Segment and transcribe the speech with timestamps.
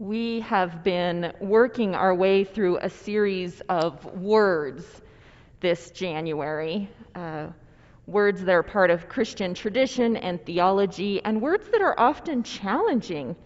[0.00, 4.84] We have been working our way through a series of words
[5.60, 6.90] this January.
[7.14, 7.50] Uh,
[8.04, 13.36] words that are part of Christian tradition and theology, and words that are often challenging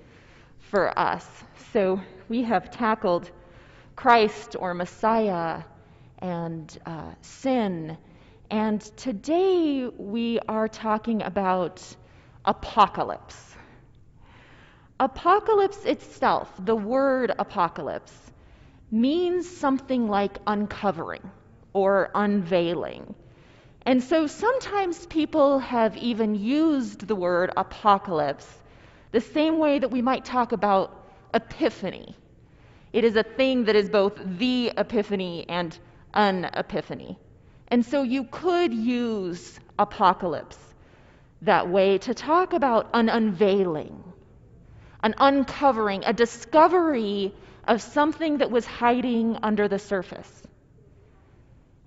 [0.58, 1.26] for us.
[1.74, 3.30] So we have tackled
[3.94, 5.64] Christ or Messiah
[6.18, 7.98] and uh, sin.
[8.50, 11.84] And today we are talking about
[12.46, 13.57] apocalypse.
[15.00, 18.12] Apocalypse itself, the word apocalypse,
[18.90, 21.30] means something like uncovering
[21.72, 23.14] or unveiling.
[23.82, 28.46] And so sometimes people have even used the word apocalypse
[29.12, 32.16] the same way that we might talk about epiphany.
[32.92, 35.78] It is a thing that is both the epiphany and
[36.12, 37.18] an epiphany.
[37.68, 40.58] And so you could use apocalypse
[41.42, 44.02] that way to talk about an unveiling
[45.02, 47.34] an uncovering, a discovery
[47.66, 50.42] of something that was hiding under the surface.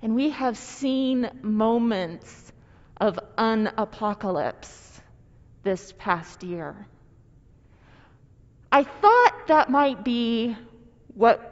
[0.02, 2.52] And we have seen moments
[3.00, 5.02] of unapocalypse
[5.64, 6.88] this past year.
[8.72, 10.56] I thought that might be
[11.14, 11.48] what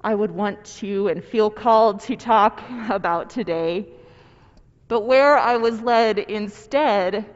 [0.00, 3.88] I would want to and feel called to talk about today.
[4.86, 7.26] But where I was led instead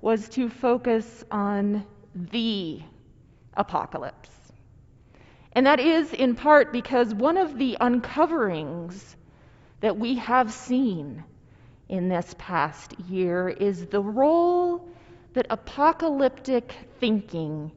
[0.00, 2.80] was to focus on the
[3.54, 4.30] apocalypse.
[5.52, 9.16] And that is in part because one of the uncoverings
[9.80, 11.24] that we have seen
[11.88, 14.88] in this past year is the role
[15.32, 17.72] that apocalyptic thinking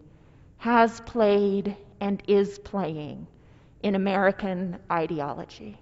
[0.58, 3.28] has played and is playing
[3.84, 5.78] in American ideology,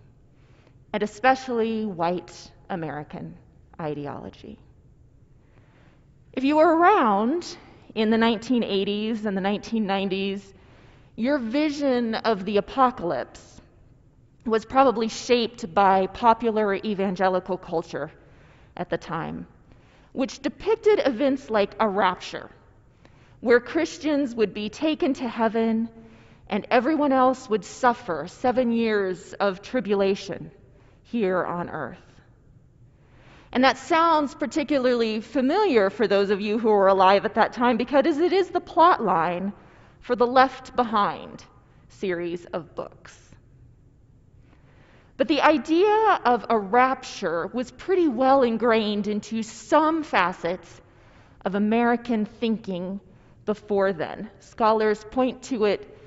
[0.93, 3.35] and especially white American
[3.79, 4.57] ideology.
[6.33, 7.57] If you were around
[7.95, 10.41] in the 1980s and the 1990s,
[11.15, 13.61] your vision of the apocalypse
[14.45, 18.11] was probably shaped by popular evangelical culture
[18.77, 19.47] at the time,
[20.13, 22.49] which depicted events like a rapture,
[23.41, 25.89] where Christians would be taken to heaven
[26.49, 30.51] and everyone else would suffer seven years of tribulation
[31.03, 32.08] here on earth.
[33.51, 37.77] And that sounds particularly familiar for those of you who were alive at that time
[37.77, 39.53] because it is the plot line
[40.01, 41.43] for the Left Behind
[41.89, 43.17] series of books.
[45.17, 50.81] But the idea of a rapture was pretty well ingrained into some facets
[51.43, 53.01] of American thinking
[53.45, 54.29] before then.
[54.39, 55.97] Scholars point to it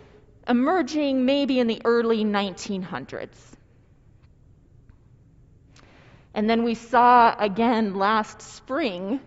[0.49, 3.29] emerging maybe in the early 1900s.
[6.35, 9.21] And then we saw again last spring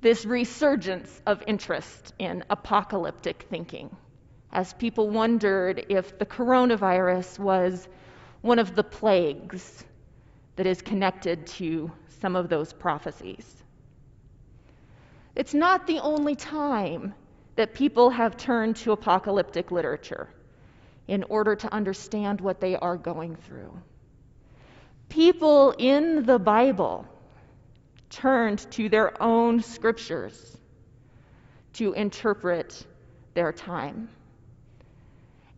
[0.00, 3.94] this resurgence of interest in apocalyptic thinking
[4.52, 7.88] as people wondered if the coronavirus was
[8.40, 9.84] one of the plagues
[10.56, 13.62] that is connected to some of those prophecies.
[15.34, 17.14] It's not the only time
[17.56, 20.28] that people have turned to apocalyptic literature
[21.08, 23.78] in order to understand what they are going through
[25.08, 27.06] people in the Bible
[28.10, 30.56] turned to their own scriptures
[31.74, 32.86] to interpret
[33.34, 34.08] their time.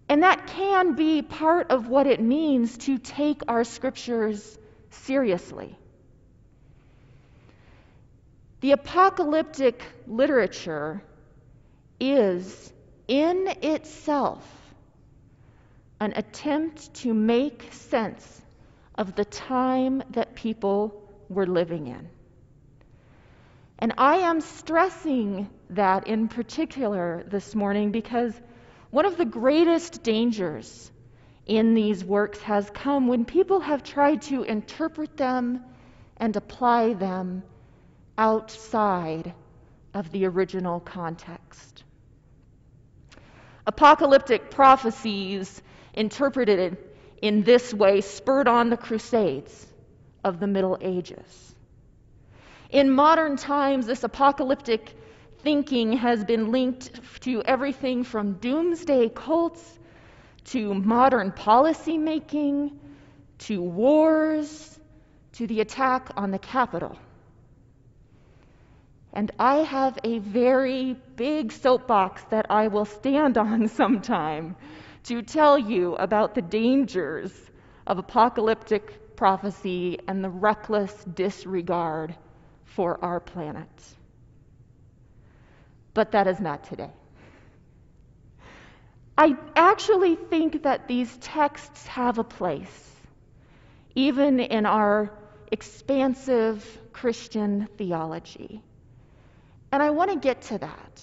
[0.08, 4.58] And that can be part of what it means to take our scriptures
[4.90, 5.76] seriously.
[8.60, 11.02] The apocalyptic literature
[12.00, 12.72] is
[13.06, 14.44] in itself
[16.00, 18.42] an attempt to make sense
[18.98, 22.10] of the time that people were living in.
[23.78, 28.34] And I am stressing that in particular this morning because
[28.90, 30.90] one of the greatest dangers
[31.46, 35.62] in these works has come when people have tried to interpret them
[36.16, 37.44] and apply them
[38.18, 39.32] outside
[39.94, 41.84] of the original context.
[43.64, 45.62] Apocalyptic prophecies
[45.94, 46.78] interpreted
[47.22, 49.66] in this way spurred on the Crusades
[50.24, 51.54] of the Middle Ages.
[52.70, 54.94] In modern times, this apocalyptic
[55.38, 59.78] thinking has been linked to everything from doomsday cults
[60.44, 62.78] to modern policy making,
[63.38, 64.78] to wars,
[65.32, 66.98] to the attack on the Capitol.
[69.12, 74.56] And I have a very big soapbox that I will stand on sometime
[75.04, 77.32] to tell you about the dangers
[77.86, 82.14] of apocalyptic prophecy and the reckless disregard
[82.64, 83.68] for our planet.
[85.94, 86.90] But that is not today.
[89.16, 92.96] I actually think that these texts have a place,
[93.96, 95.10] even in our
[95.50, 98.62] expansive Christian theology.
[99.72, 101.02] And I want to get to that.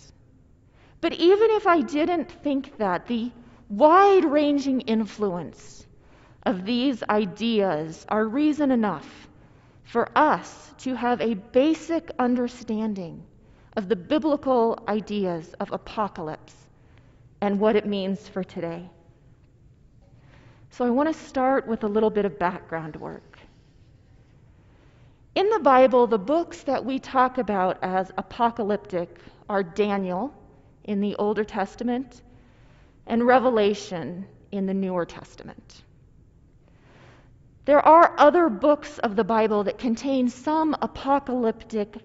[1.02, 3.32] But even if I didn't think that, the
[3.70, 5.86] wide ranging influence
[6.44, 9.28] of these ideas are reason enough
[9.84, 13.24] for us to have a basic understanding
[13.76, 16.56] of the biblical ideas of apocalypse
[17.42, 18.90] and what it means for today.
[20.70, 23.40] So I want to start with a little bit of background work.
[25.36, 29.20] In the Bible, the books that we talk about as apocalyptic
[29.50, 30.34] are Daniel
[30.84, 32.22] in the Older Testament
[33.08, 35.84] and Revelation in the Newer Testament.
[37.66, 41.96] There are other books of the Bible that contain some apocalyptic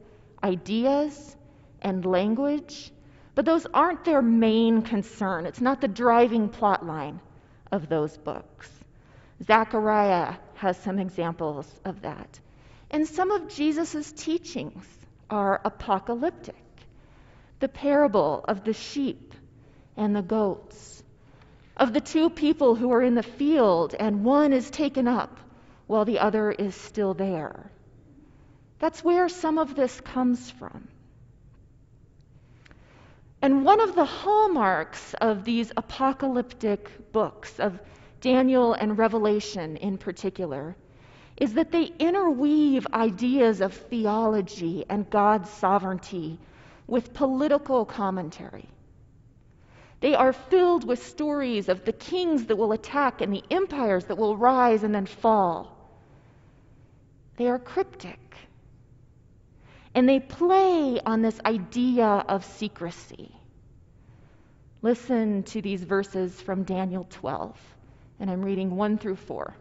[0.42, 1.36] ideas
[1.82, 2.90] and language,
[3.34, 5.46] but those aren't their main concern.
[5.46, 7.20] It's not the driving plot line
[7.70, 8.70] of those books.
[9.44, 12.40] Zechariah has some examples of that.
[12.90, 14.84] And some of Jesus' teachings
[15.28, 16.56] are apocalyptic.
[17.60, 19.29] The parable of the sheep
[19.96, 21.02] and the goats,
[21.76, 25.38] of the two people who are in the field and one is taken up
[25.86, 27.70] while the other is still there.
[28.78, 30.88] That's where some of this comes from.
[33.42, 37.78] And one of the hallmarks of these apocalyptic books, of
[38.20, 40.76] Daniel and Revelation in particular,
[41.38, 46.38] is that they interweave ideas of theology and God's sovereignty
[46.86, 48.68] with political commentary.
[50.00, 54.16] They are filled with stories of the kings that will attack and the empires that
[54.16, 55.76] will rise and then fall.
[57.36, 58.18] They are cryptic.
[59.94, 63.34] And they play on this idea of secrecy.
[64.82, 67.58] Listen to these verses from Daniel 12,
[68.20, 69.54] and I'm reading 1 through 4.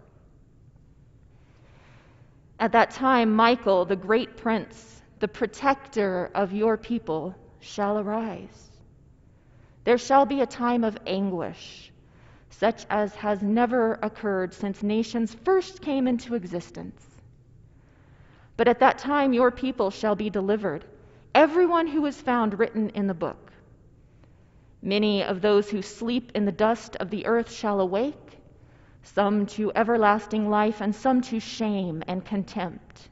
[2.61, 8.68] At that time, Michael, the great prince, the protector of your people, shall arise.
[9.89, 11.91] There shall be a time of anguish,
[12.51, 17.19] such as has never occurred since nations first came into existence.
[18.55, 20.85] But at that time your people shall be delivered,
[21.33, 23.51] everyone who is found written in the book.
[24.79, 28.37] Many of those who sleep in the dust of the earth shall awake,
[29.01, 33.09] some to everlasting life, and some to shame and contempt.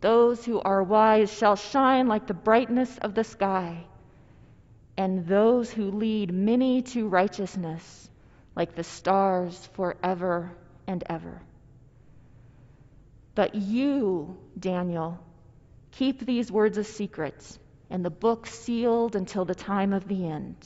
[0.00, 3.84] Those who are wise shall shine like the brightness of the sky,
[5.00, 8.10] and those who lead many to righteousness
[8.54, 10.52] like the stars forever
[10.86, 11.40] and ever.
[13.34, 15.18] But you, Daniel,
[15.90, 17.58] keep these words a secret
[17.88, 20.56] and the book sealed until the time of the end.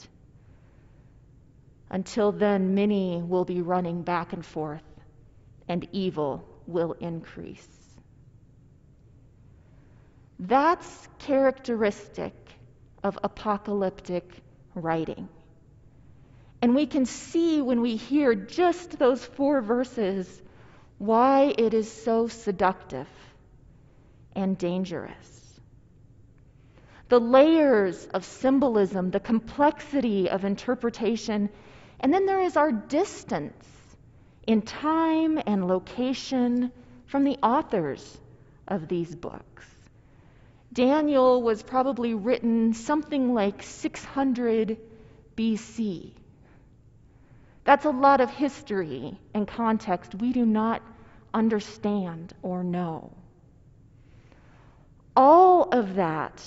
[1.89, 4.83] Until then, many will be running back and forth,
[5.69, 7.69] and evil will increase.
[10.39, 12.33] That's characteristic
[13.05, 14.27] of apocalyptic
[14.73, 15.29] writing.
[16.59, 20.41] And we can see when we hear just those four verses
[20.97, 23.07] why it is so seductive
[24.35, 25.59] and dangerous.
[27.09, 31.49] The layers of symbolism, the complexity of interpretation,
[31.99, 33.67] and then there is our distance
[34.47, 36.71] in time and location
[37.05, 38.17] from the authors
[38.67, 39.74] of these books.
[40.75, 44.77] Daniel was probably written something like 600
[45.37, 46.11] BC.
[47.63, 50.81] That's a lot of history and context we do not
[51.33, 53.13] understand or know.
[55.15, 56.43] All of that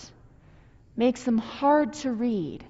[0.95, 2.63] makes them hard to read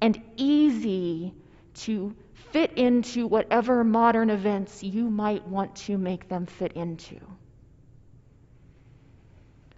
[0.00, 1.34] and easy
[1.74, 2.16] to
[2.52, 7.20] fit into whatever modern events you might want to make them fit into.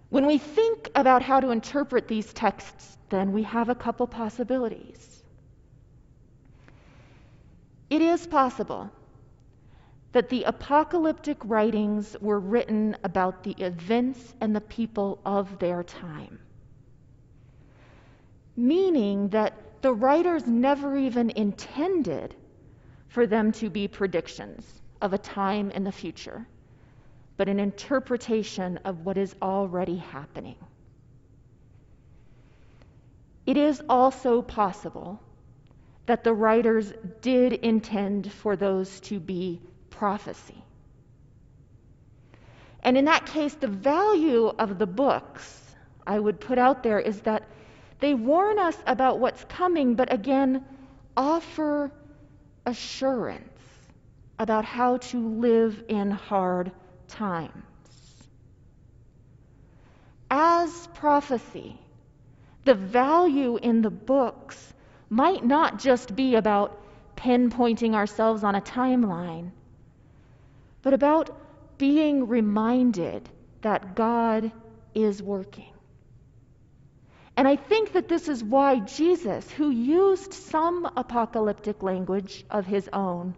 [0.09, 5.23] When we think about how to interpret these texts, then we have a couple possibilities.
[7.89, 8.89] It is possible
[10.11, 16.39] that the apocalyptic writings were written about the events and the people of their time,
[18.55, 22.35] meaning that the writers never even intended
[23.07, 26.47] for them to be predictions of a time in the future,
[27.39, 30.57] but an interpretation of what is already happening.
[33.45, 35.21] It is also possible
[36.05, 36.91] that the writers
[37.21, 40.61] did intend for those to be prophecy.
[42.83, 45.63] And in that case, the value of the books
[46.05, 47.43] I would put out there is that
[48.01, 50.65] they warn us about what's coming, but again,
[51.15, 51.89] offer
[52.65, 53.63] assurance
[54.37, 56.73] about how to live in hard
[57.09, 57.63] times.
[60.31, 61.77] As prophecy,
[62.65, 64.73] the value in the books
[65.09, 66.79] might not just be about
[67.15, 69.51] pinpointing ourselves on a timeline,
[70.81, 71.35] but about
[71.77, 73.27] being reminded
[73.61, 74.51] that God
[74.93, 75.73] is working.
[77.35, 82.89] And I think that this is why Jesus, who used some apocalyptic language of his
[82.91, 83.33] own,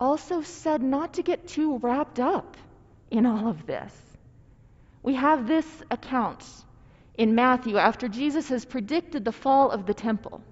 [0.00, 2.56] also said not to get too wrapped up
[3.10, 3.94] in all of this.
[5.02, 6.44] We have this account
[7.14, 10.42] in Matthew after Jesus has predicted the fall of the temple.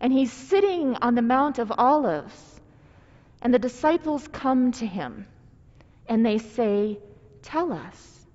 [0.00, 2.60] And he's sitting on the Mount of Olives,
[3.42, 5.26] and the disciples come to him
[6.06, 6.98] and they say,
[7.42, 8.26] Tell us.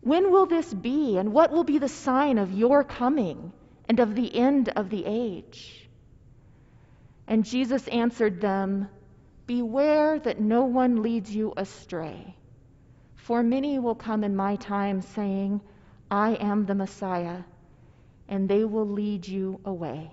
[0.00, 3.52] When will this be, and what will be the sign of your coming
[3.88, 5.88] and of the end of the age?
[7.26, 8.88] And Jesus answered them,
[9.46, 12.34] Beware that no one leads you astray.
[13.16, 15.60] For many will come in my time, saying,
[16.10, 17.42] I am the Messiah,
[18.28, 20.10] and they will lead you away.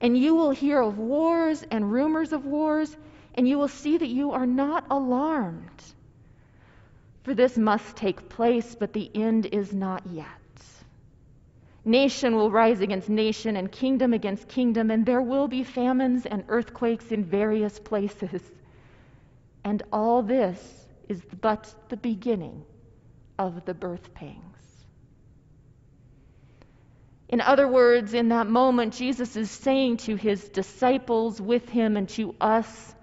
[0.00, 2.96] And you will hear of wars and rumors of wars,
[3.34, 5.84] and you will see that you are not alarmed.
[7.22, 10.41] For this must take place, but the end is not yet.
[11.84, 16.44] Nation will rise against nation and kingdom against kingdom, and there will be famines and
[16.48, 18.42] earthquakes in various places.
[19.64, 22.64] And all this is but the beginning
[23.38, 24.42] of the birth pangs.
[27.28, 32.08] In other words, in that moment, Jesus is saying to his disciples with him and
[32.10, 32.94] to us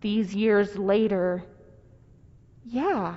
[0.00, 1.44] these years later,
[2.64, 3.16] yeah,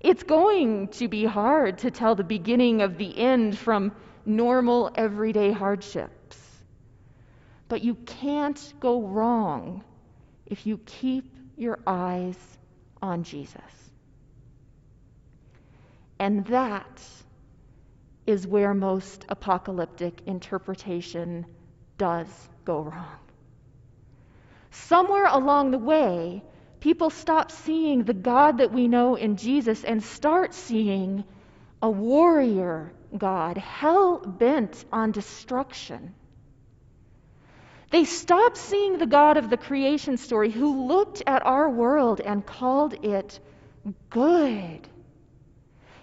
[0.00, 3.92] it's going to be hard to tell the beginning of the end from
[4.24, 6.38] normal everyday hardships.
[7.68, 9.84] But you can't go wrong
[10.46, 12.36] if you keep your eyes
[13.02, 13.60] on Jesus.
[16.18, 17.02] And that
[18.26, 21.46] is where most apocalyptic interpretation
[21.98, 22.26] does
[22.64, 23.18] go wrong.
[24.70, 26.42] Somewhere along the way,
[26.80, 31.24] people stop seeing the God that we know in Jesus and start seeing
[31.82, 36.14] a warrior God, hell bent on destruction.
[37.90, 42.46] They stop seeing the God of the creation story who looked at our world and
[42.46, 43.40] called it
[44.10, 44.88] good.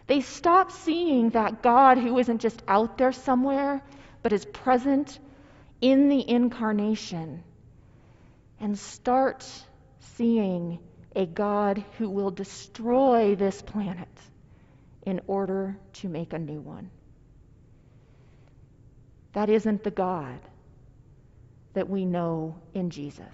[0.08, 3.82] They stop seeing that God who isn't just out there somewhere,
[4.22, 5.18] but is present
[5.80, 7.44] in the incarnation
[8.60, 9.46] and start
[10.18, 10.80] seeing
[11.16, 14.10] a God who will destroy this planet
[15.06, 16.90] in order to make a new one.
[19.34, 20.40] That isn't the God
[21.74, 23.26] that we know in Jesus.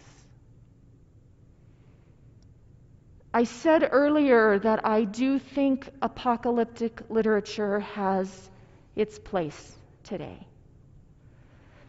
[3.33, 8.49] I said earlier that I do think apocalyptic literature has
[8.95, 10.45] its place today.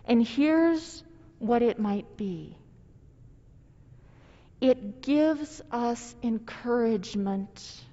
[0.07, 1.03] And here's
[1.39, 2.57] what it might be
[4.65, 7.85] it gives us encouragement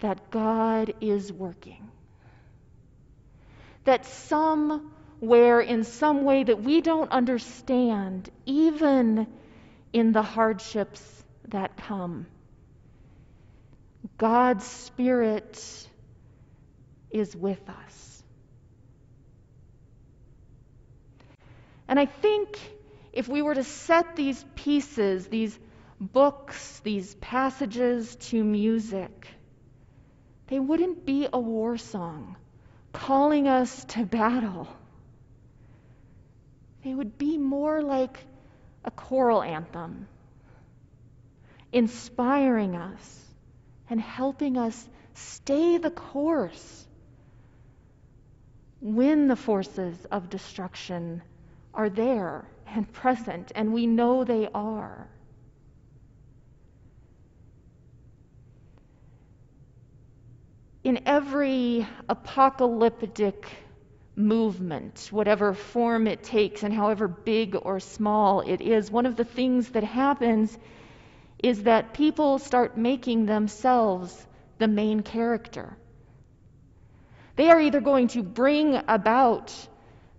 [0.00, 1.88] that God is working.
[3.84, 9.28] That somewhere, in some way that we don't understand, even
[9.92, 12.26] in the hardships that come,
[14.18, 15.88] God's Spirit
[17.12, 18.22] is with us.
[21.86, 22.58] And I think
[23.12, 25.56] if we were to set these pieces, these
[26.02, 29.28] books, these passages to music,
[30.48, 32.36] they wouldn't be a war song
[32.92, 34.68] calling us to battle.
[36.84, 38.18] They would be more like
[38.84, 40.08] a choral anthem,
[41.72, 43.20] inspiring us
[43.88, 46.86] and helping us stay the course
[48.80, 51.22] when the forces of destruction
[51.72, 55.08] are there and present, and we know they are.
[60.84, 63.46] In every apocalyptic
[64.16, 69.24] movement, whatever form it takes and however big or small it is, one of the
[69.24, 70.56] things that happens
[71.42, 74.26] is that people start making themselves
[74.58, 75.76] the main character.
[77.36, 79.54] They are either going to bring about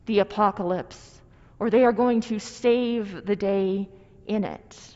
[0.05, 1.22] the apocalypse
[1.60, 3.89] or they are going to save the day
[4.25, 4.96] in it.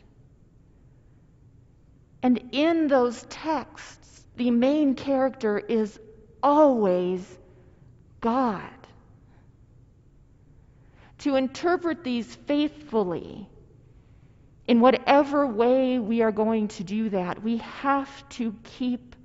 [2.24, 6.00] And in those texts, the main character is
[6.42, 7.38] always
[8.22, 8.70] God.
[11.20, 13.50] To interpret these faithfully,
[14.68, 19.16] in whatever way we are going to do that, we have to keep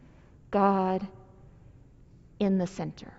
[0.51, 1.07] God
[2.39, 3.13] in the center.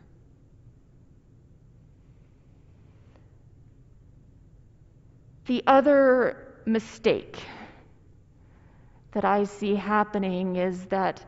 [5.45, 7.38] The other mistake
[9.12, 11.23] that I see happening is that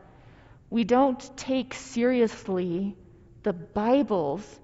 [0.70, 2.96] we don't take seriously
[3.42, 4.60] the Bible's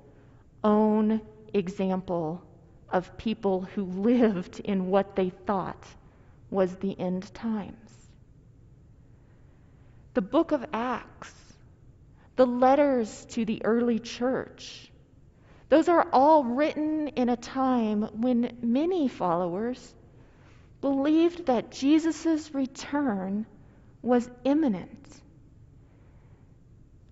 [0.64, 1.20] own
[1.54, 2.42] example
[2.88, 5.86] of people who lived in what they thought
[6.50, 7.76] was the end times.
[10.14, 11.32] The book of Acts,
[12.36, 14.90] the letters to the early church,
[15.70, 19.94] those are all written in a time when many followers
[20.82, 23.46] believed that Jesus' return
[24.02, 25.21] was imminent.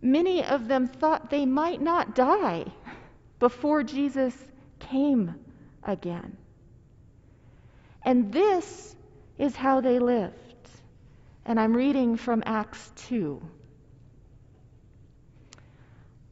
[0.02, 2.66] Many of them thought they might not die
[3.38, 4.34] before Jesus
[4.78, 5.34] came
[5.82, 6.36] again.
[8.02, 8.96] And this
[9.38, 10.34] is how they lived.
[11.44, 13.42] And I'm reading from Acts 2.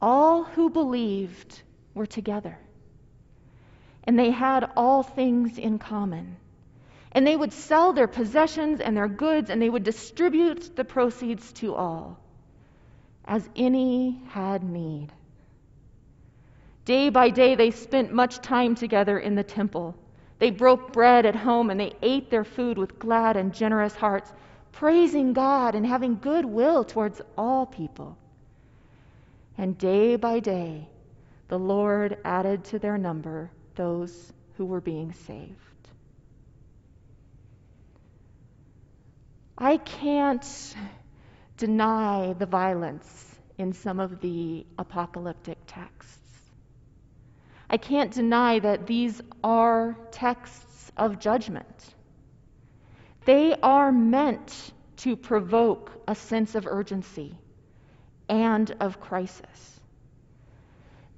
[0.01, 1.61] All who believed
[1.95, 2.57] were together,
[4.05, 6.37] and they had all things in common.
[7.11, 11.53] And they would sell their possessions and their goods, and they would distribute the proceeds
[11.55, 12.21] to all,
[13.29, 15.09] as any had need.
[16.87, 19.95] Day by day, they spent much time together in the temple.
[20.39, 24.33] They broke bread at home, and they ate their food with glad and generous hearts,
[24.73, 28.17] praising God and having good will towards all people.
[29.59, 30.89] And day by day,
[31.49, 35.55] the Lord added to their number those who were being saved.
[39.59, 40.75] I can't
[41.59, 46.17] deny the violence in some of the apocalyptic texts.
[47.69, 51.95] I can't deny that these are texts of judgment.
[53.27, 57.37] They are meant to provoke a sense of urgency
[58.29, 59.81] and of crisis.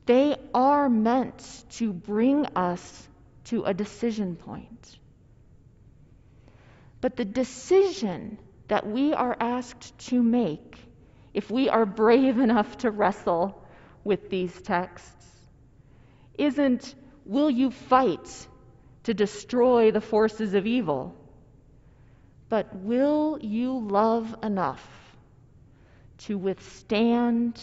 [0.06, 3.08] They are meant to bring us
[3.44, 4.98] to a decision point.
[7.00, 8.38] But the decision
[8.70, 10.78] that we are asked to make,
[11.34, 13.60] if we are brave enough to wrestle
[14.04, 15.26] with these texts,
[16.38, 18.46] isn't will you fight
[19.02, 21.16] to destroy the forces of evil,
[22.48, 24.88] but will you love enough
[26.18, 27.60] to withstand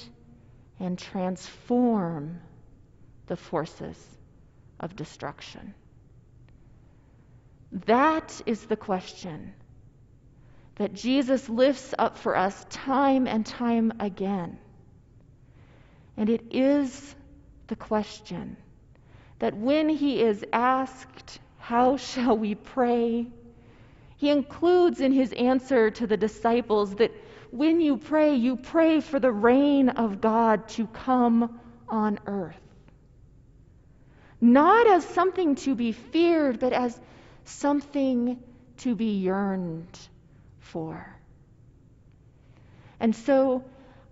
[0.77, 2.41] and transform
[3.27, 3.97] the forces
[4.81, 5.73] of destruction?
[7.85, 9.53] That is the question
[10.77, 14.59] that Jesus lifts up for us time and time again.
[16.15, 17.15] And it is
[17.67, 18.57] the question
[19.39, 23.27] that when he is asked, How shall we pray?
[24.17, 27.11] he includes in his answer to the disciples that
[27.51, 32.59] when you pray, you pray for the reign of God to come on earth.
[34.41, 36.99] Not as something to be feared, but as
[37.45, 38.39] something
[38.77, 39.99] to be yearned
[40.67, 41.15] for.
[42.99, 43.63] And so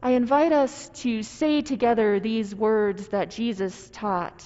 [0.02, 4.44] I invite us to say together these words that Jesus taught,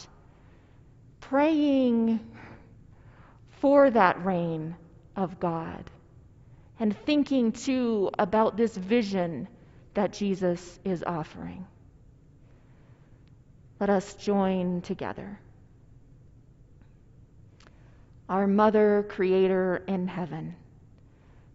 [1.20, 2.20] praying
[3.60, 4.76] for that reign
[5.16, 5.90] of God,
[6.80, 9.48] and thinking too about this vision
[9.96, 11.68] that Jesus is offering.
[13.80, 15.40] Let us join together
[18.30, 20.56] our Mother, Creator in heaven,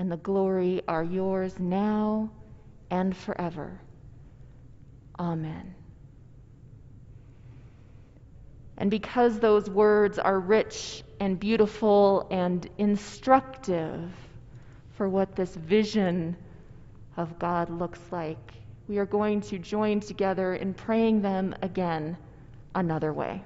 [0.00, 2.30] and the glory are yours now
[2.90, 3.78] and forever.
[5.18, 5.74] Amen.
[8.78, 14.10] And because those words are rich and beautiful and instructive
[14.96, 16.34] for what this vision
[17.18, 18.54] of God looks like,
[18.88, 22.16] we are going to join together in praying them again
[22.74, 23.42] another way.